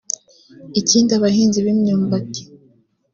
Ikindi 0.79 1.11
abahinzi 1.19 1.59
b’imyumbati 1.65 2.41